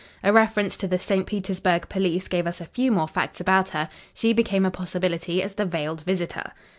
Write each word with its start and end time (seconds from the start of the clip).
A 0.23 0.33
reference 0.33 0.77
to 0.77 0.87
the 0.87 0.97
St. 0.97 1.27
Petersburg 1.27 1.87
police 1.87 2.27
gave 2.27 2.47
us 2.47 2.59
a 2.59 2.65
few 2.65 2.91
more 2.91 3.07
facts 3.07 3.39
about 3.39 3.69
her. 3.69 3.87
She 4.15 4.33
became 4.33 4.65
a 4.65 4.71
possibility 4.71 5.43
as 5.43 5.53
the 5.53 5.65
veiled 5.67 6.01
visitor. 6.01 6.53